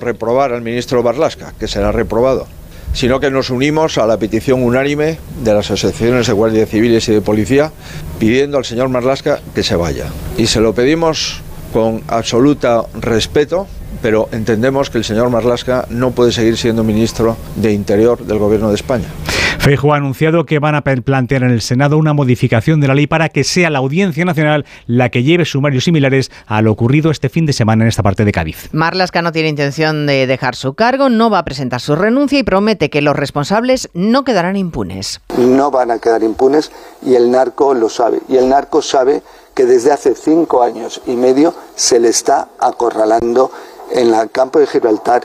[0.00, 2.46] reprobar al ministro Barlasca, que será reprobado,
[2.92, 7.12] sino que nos unimos a la petición unánime de las asociaciones de guardias civiles y
[7.12, 7.72] de policía
[8.18, 10.06] pidiendo al señor Marlasca que se vaya.
[10.36, 11.40] Y se lo pedimos
[11.72, 13.66] con absoluto respeto
[14.02, 18.68] pero entendemos que el señor Marlasca no puede seguir siendo ministro de Interior del Gobierno
[18.68, 19.06] de España.
[19.62, 23.06] Feijo ha anunciado que van a plantear en el Senado una modificación de la ley
[23.06, 27.28] para que sea la Audiencia Nacional la que lleve sumarios similares a lo ocurrido este
[27.28, 28.70] fin de semana en esta parte de Cádiz.
[28.72, 32.42] Marlasca no tiene intención de dejar su cargo, no va a presentar su renuncia y
[32.42, 35.20] promete que los responsables no quedarán impunes.
[35.38, 36.72] No van a quedar impunes
[37.06, 38.18] y el narco lo sabe.
[38.28, 39.22] Y el narco sabe
[39.54, 43.52] que desde hace cinco años y medio se le está acorralando
[43.92, 45.24] en el campo de Gibraltar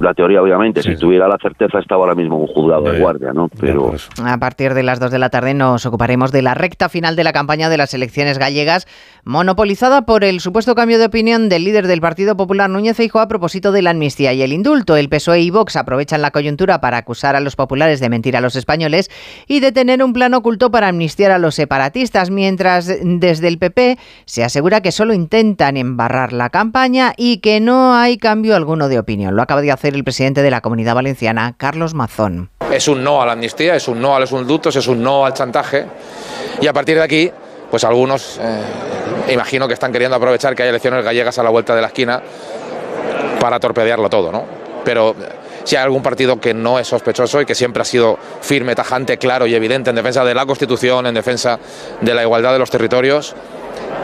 [0.00, 0.82] la teoría, obviamente.
[0.82, 3.48] si tuviera la certeza, estaba ahora mismo un juzgado de guardia, ¿no?
[3.60, 3.94] Pero...
[4.24, 7.24] A partir de las 2 de la tarde nos ocuparemos de la recta final de
[7.24, 8.86] la campaña de las elecciones gallegas,
[9.28, 13.28] monopolizada por el supuesto cambio de opinión del líder del Partido Popular, Núñez Feijóo, a
[13.28, 14.96] propósito de la amnistía y el indulto.
[14.96, 18.40] El PSOE y Vox aprovechan la coyuntura para acusar a los populares de mentir a
[18.40, 19.10] los españoles
[19.46, 23.98] y de tener un plan oculto para amnistiar a los separatistas, mientras desde el PP
[24.24, 28.98] se asegura que solo intentan embarrar la campaña y que no hay cambio alguno de
[28.98, 29.36] opinión.
[29.36, 32.48] Lo acaba de hacer el presidente de la Comunidad Valenciana, Carlos Mazón.
[32.72, 35.26] Es un no a la amnistía, es un no a los indultos, es un no
[35.26, 35.84] al chantaje
[36.62, 37.30] y a partir de aquí,
[37.70, 41.74] pues algunos eh, imagino que están queriendo aprovechar que hay elecciones gallegas a la vuelta
[41.74, 42.22] de la esquina
[43.40, 44.44] para torpedearlo todo, ¿no?
[44.84, 45.14] Pero
[45.64, 49.18] si hay algún partido que no es sospechoso y que siempre ha sido firme, tajante,
[49.18, 51.58] claro y evidente en defensa de la Constitución, en defensa
[52.00, 53.34] de la igualdad de los territorios,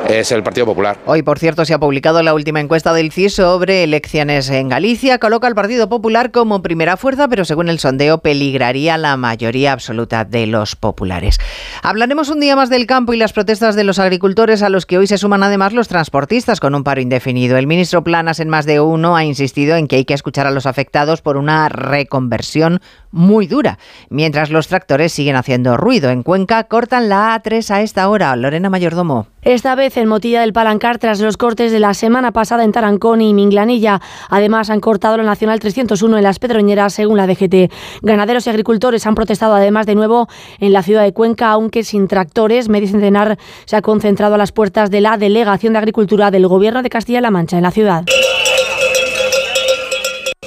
[0.09, 0.99] es el Partido Popular.
[1.07, 5.19] Hoy, por cierto, se ha publicado la última encuesta del CIS sobre elecciones en Galicia.
[5.19, 10.25] Coloca al Partido Popular como primera fuerza, pero según el sondeo peligraría la mayoría absoluta
[10.25, 11.39] de los populares.
[11.83, 14.99] Hablaremos un día más del campo y las protestas de los agricultores a los que
[14.99, 17.57] hoy se suman además los transportistas con un paro indefinido.
[17.57, 20.51] El ministro Planas en más de uno ha insistido en que hay que escuchar a
[20.51, 22.81] los afectados por una reconversión
[23.15, 23.79] muy dura,
[24.11, 26.11] mientras los tractores siguen haciendo ruido.
[26.11, 28.35] En Cuenca cortan la A3 a esta hora.
[28.37, 29.29] Lorena Mayordomo.
[29.43, 33.21] Esta vez en Motilla del Palancar tras los cortes de la semana pasada en Tarancón
[33.21, 34.01] y Minglanilla.
[34.31, 37.71] Además han cortado la Nacional 301 en las Pedroñeras según la DGT.
[38.03, 42.09] Ganaderos y agricultores han protestado además de nuevo en la ciudad de Cuenca, aunque sin
[42.09, 42.69] tractores.
[42.69, 46.83] Medio Centenar se ha concentrado a las puertas de la Delegación de Agricultura del Gobierno
[46.83, 48.05] de Castilla-La Mancha en la ciudad.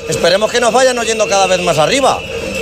[0.09, 2.19] Esperemos que nos vayan oyendo cada vez más arriba.